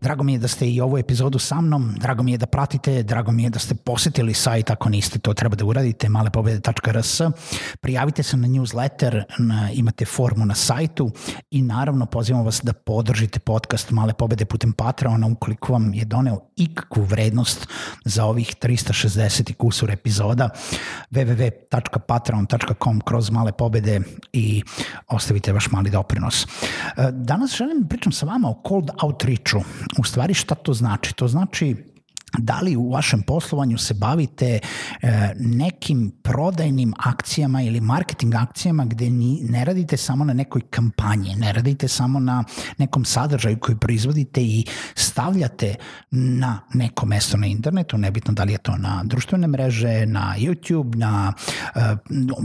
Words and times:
Drago 0.00 0.22
mi 0.24 0.32
je 0.32 0.38
da 0.38 0.48
ste 0.48 0.68
i 0.70 0.80
ovu 0.80 0.98
epizodu 0.98 1.38
sa 1.38 1.60
mnom, 1.60 1.94
drago 1.98 2.22
mi 2.22 2.32
je 2.32 2.38
da 2.38 2.46
pratite, 2.46 3.02
drago 3.02 3.32
mi 3.32 3.42
je 3.42 3.50
da 3.50 3.58
ste 3.58 3.74
posetili 3.74 4.34
sajt, 4.34 4.70
ako 4.70 4.88
niste, 4.88 5.18
to 5.18 5.34
treba 5.34 5.56
da 5.56 5.64
uradite, 5.64 6.08
malepobede.rs. 6.08 7.20
Prijavite 7.80 8.22
se 8.22 8.36
na 8.36 8.48
newsletter, 8.48 9.22
na, 9.38 9.70
imate 9.72 10.04
formu 10.04 10.46
na 10.46 10.54
sajtu 10.54 11.10
i 11.50 11.62
naravno 11.62 12.06
pozivam 12.06 12.44
vas 12.44 12.60
da 12.62 12.72
podržite 12.72 13.38
podcast 13.38 13.90
Male 13.90 14.14
pobede 14.14 14.44
putem 14.44 14.72
Patreona 14.72 15.26
ukoliko 15.26 15.72
vam 15.72 15.94
je 15.94 16.04
doneo 16.04 16.40
ikakvu 16.56 17.02
vrednost 17.02 17.66
za 18.04 18.24
ovih 18.24 18.54
360 18.62 19.54
kusur 19.54 19.90
epizoda 19.90 20.48
www.patreon.com 21.10 23.00
kroz 23.00 23.30
male 23.30 23.52
pobede 23.52 24.00
i 24.32 24.62
ostavite 25.08 25.52
vaš 25.52 25.70
mali 25.70 25.90
doprinos. 25.90 26.44
E, 26.44 26.48
danas 27.12 27.56
želim 27.56 27.82
da 27.82 27.88
pričam 27.88 28.12
sa 28.12 28.26
vama 28.26 28.48
o 28.50 28.62
cold 28.68 28.90
outreachu. 29.02 29.62
U 29.98 30.04
stvari 30.04 30.34
šta 30.34 30.54
to 30.54 30.74
znači? 30.74 31.14
To 31.14 31.28
znači 31.28 31.76
da 32.38 32.60
li 32.60 32.76
u 32.76 32.90
vašem 32.90 33.22
poslovanju 33.22 33.78
se 33.78 33.94
bavite 33.94 34.58
e, 35.02 35.32
nekim 35.38 36.12
prodajnim 36.22 36.94
akcijama 36.98 37.62
ili 37.62 37.80
marketing 37.80 38.34
akcijama 38.34 38.84
gde 38.84 39.10
ni, 39.10 39.40
ne 39.42 39.64
radite 39.64 39.96
samo 39.96 40.24
na 40.24 40.32
nekoj 40.32 40.60
kampanji, 40.60 41.34
ne 41.34 41.52
radite 41.52 41.88
samo 41.88 42.20
na 42.20 42.44
nekom 42.78 43.04
sadržaju 43.04 43.58
koji 43.60 43.76
proizvodite 43.76 44.42
i 44.42 44.64
stavljate 44.94 45.74
na 46.10 46.60
neko 46.74 47.06
mesto 47.06 47.36
na 47.36 47.46
internetu, 47.46 47.98
nebitno 47.98 48.34
da 48.34 48.44
li 48.44 48.52
je 48.52 48.58
to 48.58 48.76
na 48.76 49.02
društvene 49.04 49.46
mreže, 49.46 50.06
na 50.06 50.34
YouTube, 50.38 50.96
na 50.96 51.32
e, 51.74 51.80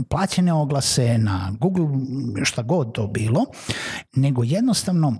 plaćene 0.08 0.52
oglase, 0.52 1.18
na 1.18 1.52
Google, 1.60 1.86
šta 2.44 2.62
god 2.62 2.92
to 2.92 3.06
bilo, 3.06 3.44
nego 4.16 4.44
jednostavno 4.44 5.16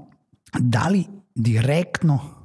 da 0.58 0.88
li 0.88 1.21
direktno 1.34 2.42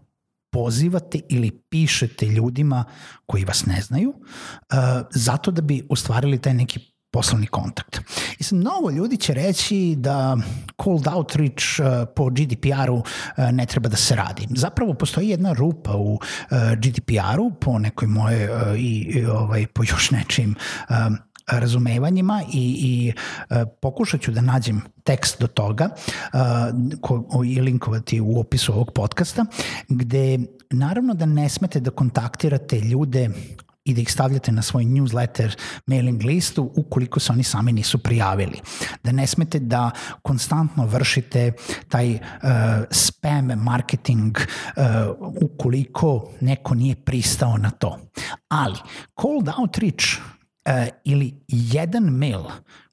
pozivate 0.52 1.19
ili 1.30 1.61
pišete 1.69 2.25
ljudima 2.25 2.85
koji 3.25 3.45
vas 3.45 3.66
ne 3.66 3.81
znaju 3.81 4.09
uh, 4.09 4.77
zato 5.11 5.52
da 5.52 5.61
bi 5.61 5.88
ostvarili 5.89 6.41
taj 6.41 6.53
neki 6.53 6.80
poslovni 7.11 7.47
kontakt. 7.47 7.99
I 8.39 8.43
sad, 8.43 8.59
mnogo 8.59 8.89
ljudi 8.89 9.17
će 9.17 9.33
reći 9.33 9.95
da 9.98 10.37
cold 10.83 11.08
outreach 11.08 11.64
uh, 11.80 12.08
po 12.15 12.30
GDPR-u 12.30 12.95
uh, 12.95 13.03
ne 13.52 13.65
treba 13.65 13.89
da 13.89 13.98
se 13.98 14.15
radi. 14.15 14.48
Zapravo 14.55 14.93
postoji 14.93 15.30
jedna 15.30 15.54
rupa 15.54 15.98
u 15.98 16.19
GDPR-u 16.77 17.52
po 17.61 17.80
nekoj 17.80 18.08
moje 18.08 18.49
i, 18.77 18.99
i 18.99 19.25
ovaj, 19.25 19.67
po 19.67 19.83
još 19.83 20.11
nečim 20.11 20.55
um, 20.89 21.17
razumevanjima 21.47 22.43
i, 22.53 22.77
i 22.80 23.13
e, 23.49 23.65
pokušat 23.81 24.21
ću 24.21 24.31
da 24.31 24.41
nađem 24.41 24.81
tekst 25.03 25.41
do 25.41 25.47
toga 25.47 25.89
e, 25.89 26.37
ko, 27.02 27.43
i 27.45 27.61
linkovati 27.61 28.21
u 28.21 28.39
opisu 28.39 28.73
ovog 28.73 28.91
podcasta, 28.91 29.45
gde 29.89 30.39
naravno 30.71 31.13
da 31.13 31.25
ne 31.25 31.49
smete 31.49 31.80
da 31.80 31.91
kontaktirate 31.91 32.80
ljude 32.80 33.30
i 33.87 33.93
da 33.93 34.02
ih 34.02 34.11
stavljate 34.11 34.52
na 34.52 34.61
svoj 34.61 34.86
newsletter 34.86 35.57
mailing 35.86 36.23
listu 36.23 36.71
ukoliko 36.75 37.19
se 37.19 37.31
oni 37.31 37.43
sami 37.43 37.71
nisu 37.71 37.97
prijavili. 37.97 38.59
Da 39.03 39.11
ne 39.11 39.27
smete 39.27 39.59
da 39.59 39.91
konstantno 40.21 40.86
vršite 40.86 41.52
taj 41.89 42.13
uh, 42.13 42.19
spam 42.91 43.45
marketing 43.45 44.37
uh, 44.37 44.83
ukoliko 45.41 46.30
neko 46.41 46.75
nije 46.75 46.95
pristao 46.95 47.57
na 47.57 47.69
to. 47.69 47.99
Ali 48.49 48.75
cold 49.21 49.49
outreach 49.59 50.05
ili 51.04 51.33
jedan 51.48 52.04
mail 52.04 52.44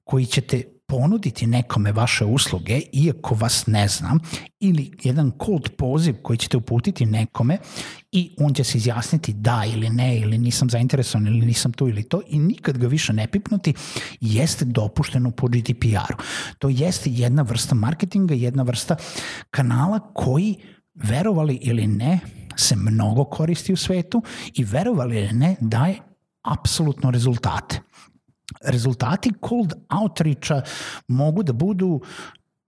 koji 0.05 0.27
ćete 0.27 0.63
ponuditi 0.87 1.47
nekome 1.47 1.93
vaše 1.93 2.25
usluge, 2.25 2.81
iako 2.93 3.35
vas 3.35 3.67
ne 3.67 3.89
znam, 3.89 4.19
ili 4.61 4.91
jedan 5.03 5.33
cold 5.45 5.69
poziv 5.79 6.15
koji 6.23 6.37
ćete 6.37 6.57
uputiti 6.57 7.07
nekome 7.07 7.59
i 8.13 8.35
on 8.39 8.55
će 8.55 8.65
se 8.65 8.79
izjasniti 8.79 9.33
da 9.33 9.65
ili 9.75 9.91
ne, 9.91 10.19
ili 10.19 10.39
nisam 10.39 10.71
zainteresovan, 10.71 11.27
ili 11.27 11.47
nisam 11.47 11.73
tu 11.73 11.89
ili 11.89 12.03
to 12.03 12.21
i 12.29 12.39
nikad 12.39 12.79
ga 12.79 12.87
više 12.87 13.13
ne 13.13 13.27
pipnuti, 13.27 13.75
jeste 14.21 14.65
dopušteno 14.65 15.31
po 15.31 15.49
GDPR-u. 15.49 16.17
To 16.59 16.69
jeste 16.69 17.11
jedna 17.11 17.43
vrsta 17.43 17.75
marketinga, 17.75 18.35
jedna 18.35 18.63
vrsta 18.63 18.97
kanala 19.51 19.99
koji, 20.15 20.57
verovali 20.95 21.59
ili 21.63 21.87
ne, 21.87 22.21
se 22.57 22.77
mnogo 22.77 23.25
koristi 23.25 23.73
u 23.73 23.77
svetu 23.77 24.23
i 24.55 24.65
verovali 24.65 25.17
ili 25.17 25.33
ne, 25.33 25.57
daje 25.61 26.14
apsolutno 26.45 27.11
rezultate. 27.11 27.81
Rezultati 28.65 29.33
cold 29.49 29.73
outreacha 29.89 30.63
mogu 31.09 31.43
da 31.43 31.53
budu 31.53 32.01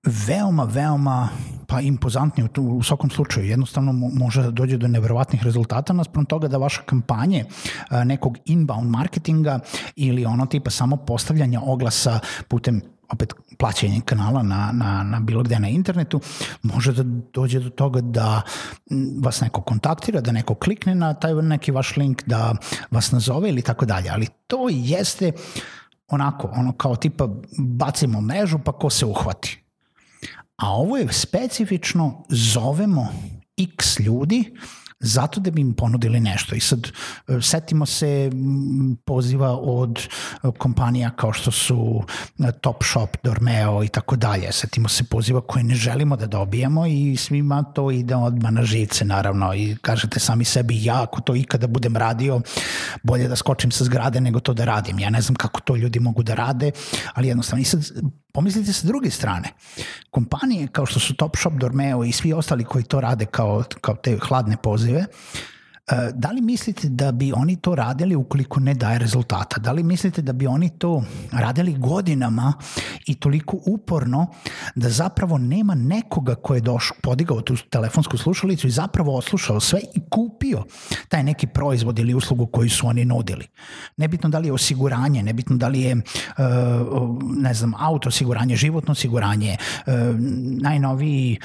veoma, 0.06 0.64
veoma 0.64 1.28
pa 1.66 1.80
impozantni 1.80 2.44
u, 2.44 2.76
u 2.76 2.82
svakom 2.82 3.10
slučaju. 3.10 3.46
Jednostavno 3.46 3.92
može 3.92 4.42
da 4.42 4.50
dođe 4.50 4.76
do 4.76 4.88
neverovatnih 4.88 5.44
rezultata 5.44 5.92
naspram 5.92 6.24
toga 6.24 6.48
da 6.48 6.58
vaše 6.58 6.80
kampanje 6.86 7.44
nekog 8.04 8.38
inbound 8.44 8.90
marketinga 8.90 9.60
ili 9.96 10.24
ono 10.24 10.46
tipa 10.46 10.70
samo 10.70 10.96
postavljanja 10.96 11.60
oglasa 11.64 12.20
putem 12.48 12.80
opet 13.12 13.34
plaćanje 13.58 14.00
kanala 14.04 14.42
na, 14.42 14.70
na, 14.72 15.02
na 15.02 15.20
bilo 15.20 15.42
gde 15.42 15.58
na 15.58 15.68
internetu, 15.68 16.20
može 16.62 16.92
da 16.92 17.02
dođe 17.32 17.60
do 17.60 17.70
toga 17.70 18.00
da 18.00 18.42
vas 19.20 19.40
neko 19.40 19.62
kontaktira, 19.62 20.20
da 20.20 20.32
neko 20.32 20.54
klikne 20.54 20.94
na 20.94 21.14
taj 21.14 21.34
neki 21.34 21.72
vaš 21.72 21.96
link, 21.96 22.22
da 22.26 22.54
vas 22.90 23.12
nazove 23.12 23.48
ili 23.48 23.62
tako 23.62 23.86
dalje. 23.86 24.10
Ali 24.10 24.26
to 24.46 24.68
jeste 24.70 25.32
onako, 26.08 26.50
ono 26.52 26.72
kao 26.72 26.96
tipa 26.96 27.28
bacimo 27.58 28.20
mrežu 28.20 28.58
pa 28.64 28.72
ko 28.72 28.90
se 28.90 29.06
uhvati. 29.06 29.62
A 30.56 30.70
ovo 30.70 30.96
je 30.96 31.12
specifično, 31.12 32.24
zovemo 32.28 33.08
x 33.56 34.00
ljudi, 34.00 34.54
zato 35.00 35.40
da 35.40 35.50
bi 35.50 35.60
im 35.60 35.74
ponudili 35.74 36.20
nešto. 36.20 36.54
I 36.54 36.60
sad 36.60 36.88
e, 37.28 37.40
setimo 37.42 37.86
se 37.86 38.30
poziva 39.04 39.56
od 39.56 40.08
kompanija 40.58 41.10
kao 41.10 41.32
što 41.32 41.50
su 41.50 42.02
e, 42.38 42.52
Topshop, 42.52 43.16
Dormeo 43.22 43.84
i 43.84 43.88
tako 43.88 44.16
dalje. 44.16 44.52
Setimo 44.52 44.88
se 44.88 45.04
poziva 45.04 45.40
koje 45.40 45.64
ne 45.64 45.74
želimo 45.74 46.16
da 46.16 46.26
dobijemo 46.26 46.86
i 46.86 47.16
svima 47.16 47.62
to 47.62 47.90
ide 47.90 48.14
odmah 48.14 48.52
na 48.52 48.62
živce 48.62 49.04
naravno 49.04 49.54
i 49.54 49.76
kažete 49.82 50.20
sami 50.20 50.44
sebi 50.44 50.84
ja 50.84 51.02
ako 51.02 51.20
to 51.20 51.36
ikada 51.36 51.66
budem 51.66 51.96
radio 51.96 52.40
bolje 53.02 53.28
da 53.28 53.36
skočim 53.36 53.70
sa 53.70 53.84
zgrade 53.84 54.20
nego 54.20 54.40
to 54.40 54.54
da 54.54 54.64
radim. 54.64 54.98
Ja 54.98 55.10
ne 55.10 55.20
znam 55.20 55.34
kako 55.34 55.60
to 55.60 55.76
ljudi 55.76 56.00
mogu 56.00 56.22
da 56.22 56.34
rade, 56.34 56.70
ali 57.14 57.28
jednostavno 57.28 57.60
i 57.62 57.64
sad 57.64 57.80
Pomislite 58.36 58.72
sa 58.72 58.86
druge 58.86 59.10
strane, 59.10 59.48
kompanije 60.10 60.68
kao 60.68 60.86
što 60.86 61.00
su 61.00 61.14
Topshop, 61.14 61.52
Dormeo 61.52 62.04
i 62.04 62.12
svi 62.12 62.32
ostali 62.32 62.64
koji 62.64 62.84
to 62.84 63.00
rade 63.00 63.26
kao, 63.26 63.64
kao 63.80 63.94
te 63.96 64.18
hladne 64.28 64.56
pozive, 64.62 65.04
da 66.14 66.30
li 66.30 66.40
mislite 66.40 66.88
da 66.88 67.12
bi 67.12 67.32
oni 67.32 67.56
to 67.56 67.74
radili 67.74 68.16
ukoliko 68.16 68.60
ne 68.60 68.74
daje 68.74 68.98
rezultata? 68.98 69.60
Da 69.60 69.72
li 69.72 69.82
mislite 69.82 70.22
da 70.22 70.32
bi 70.32 70.46
oni 70.46 70.70
to 70.78 71.02
radili 71.32 71.74
godinama 71.78 72.52
i 73.06 73.14
toliko 73.14 73.58
uporno 73.66 74.26
da 74.74 74.90
zapravo 74.90 75.38
nema 75.38 75.74
nekoga 75.74 76.34
ko 76.34 76.54
je 76.54 76.60
došao, 76.60 76.96
podigao 77.02 77.40
tu 77.40 77.56
telefonsku 77.70 78.18
slušalicu 78.18 78.66
i 78.66 78.70
zapravo 78.70 79.16
oslušao 79.16 79.60
sve 79.60 79.80
i 79.94 80.00
kupio 80.10 80.64
taj 81.08 81.22
neki 81.22 81.46
proizvod 81.46 81.98
ili 81.98 82.14
uslugu 82.14 82.46
koju 82.46 82.70
su 82.70 82.86
oni 82.86 83.04
nudili? 83.04 83.46
Nebitno 83.96 84.28
da 84.28 84.38
li 84.38 84.48
je 84.48 84.52
osiguranje, 84.52 85.22
nebitno 85.22 85.56
da 85.56 85.68
li 85.68 85.80
je, 85.80 85.90
e, 85.92 86.02
ne 87.36 87.54
znam, 87.54 87.74
auto 87.78 88.08
osiguranje, 88.08 88.56
životno 88.56 88.92
osiguranje, 88.92 89.56
e, 89.86 89.92
najnoviji, 90.60 91.38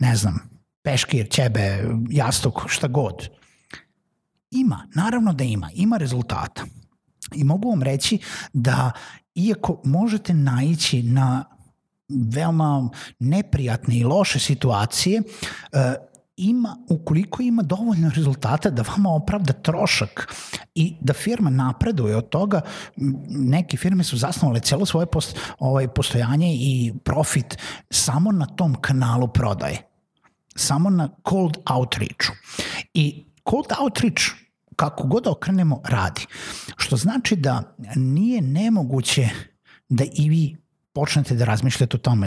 ne 0.00 0.16
znam, 0.16 0.38
peškir, 0.84 1.28
ćebe, 1.30 1.84
jastuk, 2.10 2.64
šta 2.68 2.88
god 2.88 3.38
Ima, 4.50 4.86
naravno 4.94 5.32
da 5.32 5.44
ima, 5.44 5.70
ima 5.74 5.96
rezultata. 5.96 6.64
I 7.34 7.44
mogu 7.44 7.70
vam 7.70 7.82
reći 7.82 8.18
da 8.52 8.92
iako 9.34 9.80
možete 9.84 10.34
naići 10.34 11.02
na 11.02 11.44
veoma 12.08 12.90
neprijatne 13.18 13.98
i 13.98 14.04
loše 14.04 14.38
situacije, 14.38 15.22
e, 15.72 15.94
ima, 16.36 16.76
ukoliko 16.88 17.42
ima 17.42 17.62
dovoljno 17.62 18.10
rezultata 18.14 18.70
da 18.70 18.82
vama 18.82 19.10
opravda 19.10 19.52
trošak 19.52 20.34
i 20.74 20.96
da 21.00 21.12
firma 21.12 21.50
napreduje 21.50 22.16
od 22.16 22.28
toga, 22.28 22.60
neke 23.28 23.76
firme 23.76 24.04
su 24.04 24.16
zasnovale 24.16 24.60
celo 24.60 24.86
svoje 24.86 25.06
post, 25.06 25.36
ovaj, 25.58 25.88
postojanje 25.88 26.54
i 26.54 26.92
profit 27.04 27.58
samo 27.90 28.32
na 28.32 28.46
tom 28.46 28.74
kanalu 28.80 29.28
prodaje. 29.28 29.82
Samo 30.56 30.90
na 30.90 31.08
cold 31.28 31.56
outreachu. 31.70 32.32
I 32.94 33.27
cold 33.50 33.66
outreach 33.80 34.22
kako 34.76 35.06
god 35.06 35.26
okrenemo 35.26 35.82
radi. 35.84 36.26
Što 36.76 36.96
znači 36.96 37.36
da 37.36 37.76
nije 37.96 38.42
nemoguće 38.42 39.28
da 39.88 40.04
i 40.12 40.28
vi 40.28 40.56
počnete 40.92 41.34
da 41.34 41.44
razmišljate 41.44 41.96
o 41.96 42.00
tome, 42.00 42.26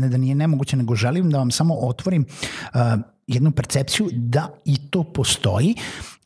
da, 0.00 0.08
da 0.08 0.16
nije 0.16 0.34
nemoguće, 0.34 0.76
nego 0.76 0.94
želim 0.94 1.30
da 1.30 1.38
vam 1.38 1.50
samo 1.50 1.74
otvorim 1.74 2.24
uh, 2.24 2.80
jednu 3.26 3.50
percepciju 3.50 4.08
da 4.12 4.54
i 4.64 4.90
to 4.90 5.04
postoji, 5.04 5.74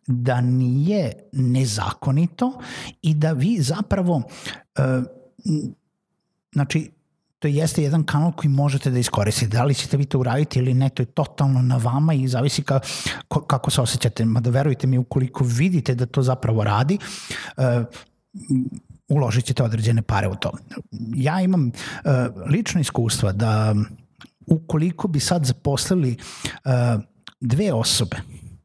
da 0.07 0.41
nije 0.41 1.13
nezakonito 1.33 2.61
i 3.03 3.15
da 3.15 3.33
vi 3.33 3.57
zapravo, 3.61 4.17
uh, 4.17 5.05
znači, 6.53 6.91
to 7.41 7.49
jeste 7.49 7.83
jedan 7.83 8.05
kanal 8.05 8.33
koji 8.33 8.51
možete 8.51 8.91
da 8.91 8.99
iskoristite. 8.99 9.57
Da 9.57 9.65
li 9.65 9.75
ćete 9.75 9.97
vi 9.97 10.05
to 10.05 10.19
uraditi 10.19 10.59
ili 10.59 10.75
ne, 10.75 10.89
to 10.89 11.03
je 11.03 11.07
totalno 11.07 11.63
na 11.63 11.77
vama 11.77 12.15
i 12.15 12.29
zavisi 12.29 12.63
ka, 12.63 12.81
kako 13.47 13.71
se 13.71 13.81
osjećate. 13.81 14.25
Mada 14.25 14.51
verujte 14.51 14.87
mi, 14.87 14.99
ukoliko 14.99 15.45
vidite 15.45 15.95
da 15.95 16.07
to 16.07 16.23
zapravo 16.23 16.65
radi, 16.65 16.99
uh, 17.57 17.65
uložit 19.09 19.45
ćete 19.45 19.63
određene 19.63 20.03
pare 20.03 20.29
u 20.29 20.35
to. 20.35 20.53
Ja 21.15 21.41
imam 21.41 21.67
uh, 21.67 22.13
lično 22.47 22.81
iskustva 22.81 23.33
da 23.33 23.75
ukoliko 24.47 25.09
bi 25.09 25.21
sad 25.21 25.45
zaposlili 25.45 26.17
uh, 26.65 27.03
dve 27.41 27.73
osobe, 27.73 28.17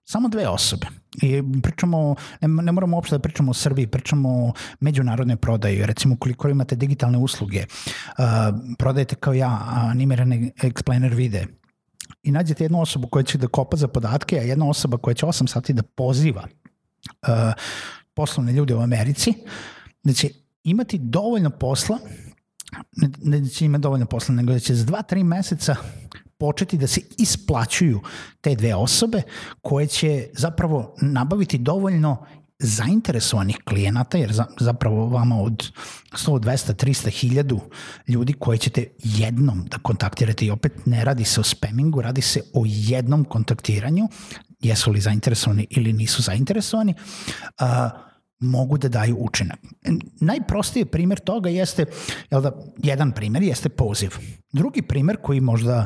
samo 0.04 0.30
dve 0.30 0.48
osobe, 0.48 0.88
I 1.22 1.44
pričamo, 1.64 2.16
ne, 2.42 2.48
ne 2.48 2.72
moramo 2.72 2.98
uopšte 2.98 3.16
da 3.16 3.20
pričamo 3.20 3.52
o 3.52 3.54
Srbiji, 3.54 3.88
pričamo 3.88 4.30
o 4.30 4.54
međunarodnoj 4.80 5.38
prodaji. 5.38 5.86
Recimo, 5.86 6.14
ukoliko 6.14 6.50
imate 6.50 6.76
digitalne 6.76 7.18
usluge, 7.18 7.66
uh, 7.66 8.26
prodajete 8.78 9.16
kao 9.16 9.34
ja 9.34 9.62
animirane 9.68 10.52
explainer 10.64 11.16
vide 11.16 11.48
i 12.24 12.32
nađete 12.32 12.64
jednu 12.64 12.82
osobu 12.82 13.08
koja 13.08 13.24
će 13.24 13.38
da 13.38 13.48
kopa 13.48 13.78
za 13.78 13.88
podatke, 13.88 14.40
a 14.40 14.42
jedna 14.42 14.70
osoba 14.70 14.98
koja 14.98 15.14
će 15.14 15.26
8 15.26 15.48
sati 15.48 15.74
da 15.74 15.84
poziva 15.84 16.48
uh, 16.48 17.54
poslovne 18.14 18.54
ljude 18.54 18.76
u 18.76 18.82
Americi, 18.82 19.34
da 20.04 20.14
će 20.14 20.30
imati 20.64 20.98
dovoljno 20.98 21.50
posla, 21.50 22.00
ne, 22.92 23.10
ne 23.24 23.40
da 23.40 23.50
će 23.50 23.66
imati 23.66 23.82
dovoljno 23.82 24.06
posla, 24.06 24.36
nego 24.36 24.54
da 24.54 24.60
će 24.60 24.76
za 24.76 24.86
2-3 24.86 25.24
meseca 25.24 25.76
početi 26.38 26.78
da 26.78 26.88
se 26.88 27.02
isplaćuju 27.18 28.02
te 28.42 28.56
dve 28.56 28.76
osobe 28.76 29.22
koje 29.62 29.88
će 29.88 30.28
zapravo 30.34 30.96
nabaviti 31.02 31.58
dovoljno 31.58 32.26
zainteresovanih 32.60 33.58
klijenata, 33.66 34.18
jer 34.18 34.34
zapravo 34.60 35.08
vama 35.08 35.42
od 35.42 35.72
100, 36.12 36.40
200, 36.40 36.86
300 36.86 37.10
hiljadu 37.10 37.60
ljudi 38.08 38.34
koje 38.34 38.58
ćete 38.58 38.88
jednom 39.04 39.66
da 39.72 39.78
kontaktirate 39.78 40.46
i 40.46 40.52
opet 40.52 40.86
ne 40.86 41.06
radi 41.06 41.24
se 41.24 41.40
o 41.40 41.44
spamingu, 41.44 42.02
radi 42.02 42.22
se 42.22 42.42
o 42.54 42.64
jednom 42.66 43.24
kontaktiranju, 43.24 44.08
jesu 44.60 44.92
li 44.92 45.02
zainteresovani 45.02 45.68
ili 45.70 45.94
nisu 45.94 46.22
zainteresovani, 46.22 46.94
uh, 47.62 47.68
mogu 48.40 48.78
da 48.78 48.90
daju 48.90 49.18
učinak. 49.20 49.60
Najprostiji 50.22 50.86
primer 50.86 51.20
toga 51.20 51.50
jeste, 51.50 51.86
jel 52.32 52.42
da, 52.42 52.52
jedan 52.84 53.12
primer 53.12 53.44
jeste 53.44 53.70
poziv. 53.70 54.10
Drugi 54.54 54.82
primer 54.82 55.18
koji 55.22 55.42
možda 55.42 55.86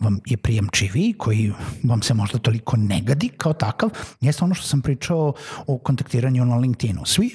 vam 0.00 0.20
je 0.26 0.36
prijemčiviji, 0.36 1.12
koji 1.18 1.52
vam 1.82 2.02
se 2.02 2.14
možda 2.14 2.38
toliko 2.38 2.76
negadi 2.76 3.28
kao 3.28 3.52
takav, 3.52 3.90
jeste 4.20 4.44
ono 4.44 4.54
što 4.54 4.66
sam 4.66 4.82
pričao 4.82 5.32
o 5.66 5.78
kontaktiranju 5.78 6.44
na 6.44 6.56
LinkedInu. 6.56 7.04
Svi 7.04 7.30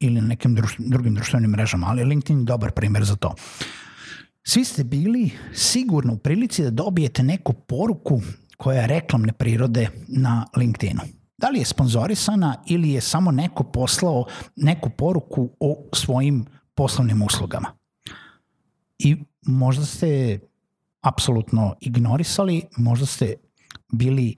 ili 0.00 0.20
na 0.20 0.26
nekim 0.26 0.54
druš, 0.54 0.76
drugim 0.78 1.14
društvenim 1.14 1.50
mrežama, 1.50 1.86
ali 1.86 2.04
LinkedIn 2.04 2.38
je 2.38 2.44
dobar 2.44 2.72
primer 2.72 3.04
za 3.04 3.16
to. 3.16 3.34
Svi 4.42 4.64
ste 4.64 4.84
bili 4.84 5.30
sigurno 5.54 6.12
u 6.12 6.18
prilici 6.18 6.62
da 6.62 6.70
dobijete 6.70 7.22
neku 7.22 7.52
poruku 7.52 8.20
koja 8.56 8.80
je 8.80 8.86
reklamne 8.86 9.32
prirode 9.32 9.88
na 10.08 10.46
LinkedInu 10.56 11.00
da 11.38 11.48
li 11.48 11.58
je 11.58 11.64
sponzorisana 11.64 12.56
ili 12.66 12.90
je 12.90 13.00
samo 13.00 13.30
neko 13.30 13.64
poslao 13.64 14.24
neku 14.56 14.90
poruku 14.90 15.50
o 15.60 15.84
svojim 15.92 16.46
poslovnim 16.74 17.22
uslugama. 17.22 17.72
I 18.98 19.16
možda 19.42 19.86
ste 19.86 20.40
apsolutno 21.00 21.74
ignorisali, 21.80 22.62
možda 22.76 23.06
ste 23.06 23.34
bili 23.92 24.36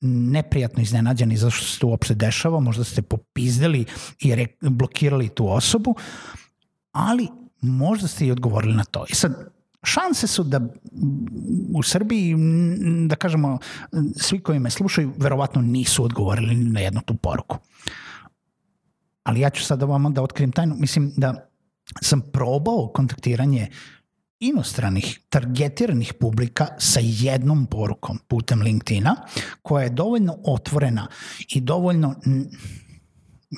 neprijatno 0.00 0.82
iznenađeni 0.82 1.36
zašto 1.36 1.66
se 1.66 1.78
to 1.78 1.86
uopšte 1.86 2.14
dešava, 2.14 2.60
možda 2.60 2.84
ste 2.84 3.02
popizdeli 3.02 3.84
i 4.20 4.46
blokirali 4.60 5.28
tu 5.28 5.48
osobu, 5.48 5.94
ali 6.92 7.28
možda 7.60 8.08
ste 8.08 8.26
i 8.26 8.32
odgovorili 8.32 8.74
na 8.74 8.84
to. 8.84 9.04
I 9.08 9.14
sad, 9.14 9.52
šanse 9.82 10.26
su 10.26 10.42
da 10.42 10.60
u 11.74 11.82
Srbiji, 11.82 12.36
da 13.08 13.16
kažemo, 13.16 13.58
svi 14.16 14.40
koji 14.40 14.58
me 14.58 14.70
slušaju, 14.70 15.12
verovatno 15.18 15.62
nisu 15.62 16.04
odgovorili 16.04 16.54
na 16.54 16.80
jednu 16.80 17.00
tu 17.00 17.14
poruku. 17.14 17.58
Ali 19.22 19.40
ja 19.40 19.50
ću 19.50 19.64
sad 19.64 19.82
vam 19.82 20.14
da 20.14 20.22
otkrijem 20.22 20.52
tajnu. 20.52 20.74
Mislim 20.78 21.12
da 21.16 21.48
sam 22.00 22.20
probao 22.32 22.90
kontaktiranje 22.94 23.68
inostranih 24.40 25.20
targetiranih 25.28 26.14
publika 26.14 26.66
sa 26.78 27.00
jednom 27.02 27.66
porukom 27.66 28.18
putem 28.28 28.62
LinkedIna 28.62 29.16
koja 29.62 29.82
je 29.82 29.90
dovoljno 29.90 30.38
otvorena 30.44 31.06
i 31.48 31.60
dovoljno 31.60 32.14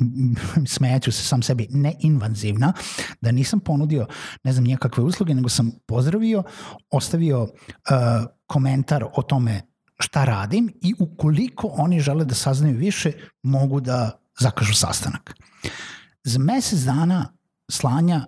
smejaću 0.75 1.13
se 1.13 1.23
sam 1.23 1.43
sebi, 1.43 1.69
neinvazivna, 1.71 2.73
da 3.21 3.33
nisam 3.33 3.61
ponudio, 3.61 4.07
ne 4.45 4.53
znam, 4.53 4.65
nijakakve 4.65 5.05
usluge, 5.05 5.35
nego 5.35 5.49
sam 5.49 5.73
pozdravio, 5.87 6.43
ostavio 6.91 7.43
uh, 7.43 7.49
komentar 8.47 9.05
o 9.15 9.23
tome 9.23 9.63
šta 9.99 10.25
radim 10.25 10.73
i 10.83 10.95
ukoliko 10.99 11.75
oni 11.79 12.01
žele 12.01 12.25
da 12.25 12.35
saznaju 12.35 12.79
više, 12.79 13.13
mogu 13.43 13.81
da 13.81 14.21
zakažu 14.41 14.75
sastanak. 14.75 15.35
Za 16.25 16.39
mesec 16.39 16.79
dana 16.79 17.33
slanja 17.71 18.27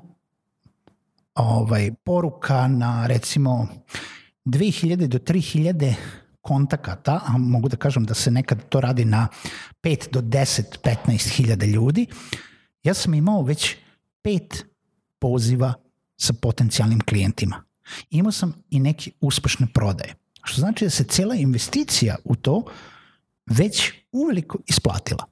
ovaj, 1.35 1.90
poruka 2.04 2.68
na 2.68 3.06
recimo 3.06 3.68
2000 4.44 5.06
do 5.06 5.18
3000 5.18 5.94
kontakata, 6.46 7.20
a 7.26 7.38
mogu 7.38 7.68
da 7.68 7.76
kažem 7.76 8.04
da 8.06 8.14
se 8.14 8.30
nekad 8.30 8.68
to 8.68 8.80
radi 8.80 9.04
na 9.04 9.28
5 9.82 10.10
do 10.12 10.20
10, 10.20 10.78
15 10.84 11.28
hiljada 11.36 11.66
ljudi, 11.66 12.06
ja 12.82 12.94
sam 12.94 13.14
imao 13.14 13.42
već 13.42 13.74
pet 14.22 14.64
poziva 15.18 15.74
sa 16.16 16.32
potencijalnim 16.32 17.00
klijentima. 17.00 17.62
Imao 18.10 18.32
sam 18.32 18.54
i 18.70 18.80
neke 18.80 19.10
uspešne 19.20 19.66
prodaje. 19.74 20.14
Što 20.44 20.60
znači 20.60 20.84
da 20.84 20.90
se 20.90 21.04
cela 21.04 21.34
investicija 21.34 22.16
u 22.24 22.36
to 22.36 22.64
već 23.46 23.92
uveliko 24.12 24.58
isplatila. 24.66 25.24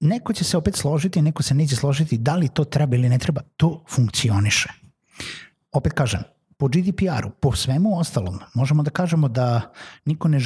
Neko 0.00 0.32
će 0.32 0.44
se 0.44 0.56
opet 0.56 0.76
složiti, 0.76 1.22
neko 1.22 1.42
se 1.42 1.54
neće 1.54 1.76
složiti 1.76 2.18
da 2.18 2.36
li 2.36 2.48
to 2.48 2.64
treba 2.64 2.96
ili 2.96 3.08
ne 3.08 3.18
treba, 3.18 3.40
to 3.56 3.84
funkcioniše. 3.88 4.68
Opet 5.72 5.92
kažem, 5.92 6.20
po 6.58 6.68
GDPR-u, 6.68 7.30
po 7.30 7.56
svemu 7.56 7.98
ostalom, 7.98 8.38
možemo 8.54 8.82
da 8.82 8.90
kažemo 8.90 9.28
da 9.28 9.72
niko 10.04 10.28
ne, 10.28 10.40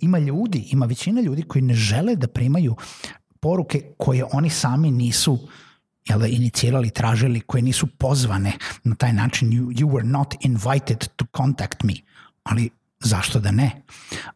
ima 0.00 0.18
ljudi, 0.18 0.68
ima 0.70 0.86
većina 0.86 1.20
ljudi 1.20 1.42
koji 1.42 1.62
ne 1.62 1.74
žele 1.74 2.16
da 2.16 2.28
primaju 2.28 2.76
poruke 3.40 3.94
koje 3.98 4.24
oni 4.32 4.50
sami 4.50 4.90
nisu 4.90 5.38
jel 6.04 6.18
da, 6.18 6.26
inicirali, 6.26 6.90
tražili, 6.90 7.40
koje 7.40 7.62
nisu 7.62 7.86
pozvane 7.86 8.52
na 8.84 8.94
taj 8.94 9.12
način. 9.12 9.50
You, 9.50 9.66
you 9.66 9.86
were 9.86 10.06
not 10.06 10.34
invited 10.40 11.08
to 11.16 11.24
contact 11.36 11.82
me. 11.82 11.94
Ali 12.42 12.70
zašto 13.00 13.40
da 13.40 13.50
ne? 13.50 13.82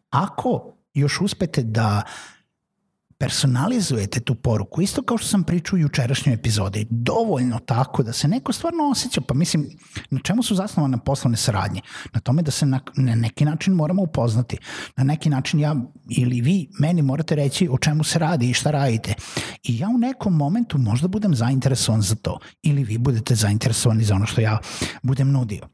Ako 0.09 0.73
još 0.93 1.21
uspete 1.21 1.63
da 1.63 2.03
uh, 2.05 2.11
personalizujete 3.21 4.19
tu 4.19 4.35
poruku, 4.35 4.81
isto 4.81 5.01
kao 5.01 5.17
što 5.17 5.27
sam 5.27 5.43
pričao 5.43 5.77
u 5.77 5.79
jučerašnjoj 5.79 6.33
epizodi, 6.33 6.87
dovoljno 6.89 7.59
tako 7.59 8.03
da 8.03 8.13
se 8.13 8.27
neko 8.27 8.53
stvarno 8.53 8.89
osjeća, 8.91 9.21
pa 9.21 9.33
mislim, 9.33 9.69
na 10.09 10.19
čemu 10.19 10.43
su 10.43 10.55
zasnovane 10.55 10.97
poslovne 11.05 11.37
saradnje? 11.37 11.81
Na 12.13 12.19
tome 12.19 12.41
da 12.41 12.51
se 12.51 12.65
na, 12.65 12.79
na 12.95 13.15
neki 13.15 13.45
način 13.45 13.73
moramo 13.73 14.01
upoznati. 14.01 14.57
Na 14.97 15.03
neki 15.03 15.29
način 15.29 15.59
ja 15.59 15.75
ili 16.09 16.41
vi 16.41 16.69
meni 16.79 17.01
morate 17.01 17.35
reći 17.35 17.67
o 17.71 17.77
čemu 17.77 18.03
se 18.03 18.19
radi 18.19 18.49
i 18.49 18.53
šta 18.53 18.71
radite. 18.71 19.13
I 19.63 19.77
ja 19.79 19.89
u 19.89 19.97
nekom 19.97 20.33
momentu 20.33 20.77
možda 20.77 21.07
budem 21.07 21.35
zainteresovan 21.35 22.01
za 22.01 22.15
to 22.15 22.39
ili 22.61 22.83
vi 22.83 22.97
budete 22.97 23.35
zainteresovani 23.35 24.03
za 24.03 24.15
ono 24.15 24.25
što 24.25 24.41
ja 24.41 24.57
budem 25.03 25.31
nudio. 25.31 25.67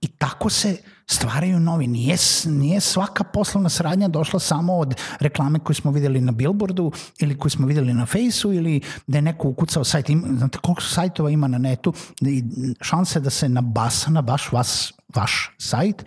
I 0.00 0.08
tako 0.08 0.50
se 0.50 0.76
stvaraju 1.06 1.60
novi. 1.60 1.86
Nije, 1.86 2.16
nije 2.44 2.80
svaka 2.80 3.24
poslovna 3.24 3.68
saradnja 3.68 4.08
došla 4.08 4.40
samo 4.40 4.76
od 4.76 4.94
reklame 5.20 5.58
koju 5.58 5.74
smo 5.74 5.90
videli 5.90 6.20
na 6.20 6.32
billboardu 6.32 6.92
ili 7.18 7.38
koju 7.38 7.50
smo 7.50 7.66
videli 7.66 7.94
na 7.94 8.06
fejsu 8.06 8.52
ili 8.52 8.80
da 9.06 9.18
je 9.18 9.22
neko 9.22 9.48
ukucao 9.48 9.84
sajt. 9.84 10.10
Ima, 10.10 10.28
znate 10.38 10.58
koliko 10.58 10.82
sajtova 10.82 11.30
ima 11.30 11.48
na 11.48 11.58
netu 11.58 11.92
i 12.20 12.44
šanse 12.80 13.20
da 13.20 13.30
se 13.30 13.48
nabasa 13.48 14.10
na 14.10 14.22
baš 14.22 14.52
vas, 14.52 14.92
vaš 15.14 15.54
sajt 15.58 16.04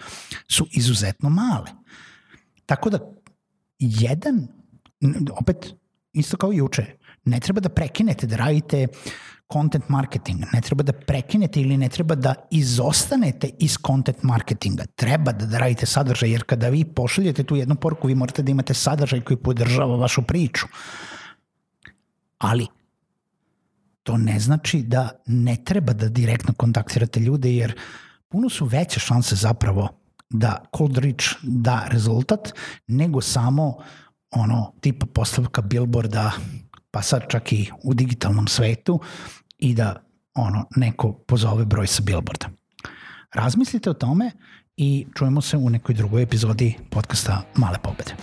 su 0.48 0.68
izuzetno 0.72 1.30
male. 1.30 1.72
Tako 2.66 2.90
da 2.90 3.00
jedan, 3.80 4.48
opet 5.32 5.74
isto 6.14 6.38
kao 6.38 6.52
juče, 6.52 6.86
ne 7.26 7.40
treba 7.40 7.60
da 7.60 7.70
prekinete 7.70 8.28
da 8.28 8.36
radite 8.36 8.88
content 9.54 9.90
marketing. 9.90 10.44
Ne 10.54 10.62
treba 10.62 10.84
da 10.84 10.94
prekinete 10.94 11.62
ili 11.62 11.78
ne 11.78 11.90
treba 11.90 12.16
da 12.16 12.36
izostanete 12.52 13.50
iz 13.60 13.78
content 13.88 14.24
marketinga. 14.24 14.86
Treba 14.96 15.32
da, 15.32 15.46
da 15.46 15.58
radite 15.58 15.86
sadržaj, 15.86 16.32
jer 16.32 16.44
kada 16.44 16.70
vi 16.70 16.86
pošaljete 16.86 17.44
tu 17.44 17.56
jednu 17.56 17.76
poruku, 17.76 18.08
vi 18.08 18.16
morate 18.16 18.44
da 18.44 18.52
imate 18.52 18.74
sadržaj 18.74 19.22
koji 19.22 19.38
podržava 19.38 19.96
vašu 19.96 20.22
priču. 20.22 20.68
Ali, 22.38 22.68
to 24.04 24.18
ne 24.18 24.40
znači 24.40 24.82
da 24.82 25.10
ne 25.26 25.56
treba 25.66 25.94
da 25.94 26.10
direktno 26.10 26.54
kontaktirate 26.54 27.20
ljude, 27.20 27.54
jer 27.56 27.76
puno 28.30 28.50
su 28.50 28.66
veće 28.66 29.00
šanse 29.00 29.36
zapravo 29.36 29.90
da 30.30 30.64
cold 30.78 30.98
reach 30.98 31.26
da 31.42 31.88
rezultat, 31.92 32.54
nego 32.88 33.22
samo 33.22 33.78
ono 34.32 34.74
tipa 34.82 35.06
postavka 35.06 35.62
billboarda, 35.62 36.32
pa 36.92 37.02
sad 37.02 37.22
čak 37.30 37.54
i 37.54 37.72
u 37.84 37.94
digitalnom 37.94 38.48
svetu, 38.48 39.00
i 39.58 39.74
da 39.74 40.04
ono 40.36 40.66
neko 40.76 41.14
pozove 41.14 41.66
broj 41.66 41.88
sa 41.88 42.04
billboarda. 42.04 42.50
Razmislite 43.34 43.90
o 43.90 43.94
tome 43.94 44.32
i 44.78 45.06
čujemo 45.16 45.42
se 45.42 45.58
u 45.58 45.70
nekoj 45.70 45.96
drugoj 45.96 46.24
epizodi 46.24 46.76
podcasta 46.92 47.42
Male 47.56 47.78
pobede. 47.84 48.16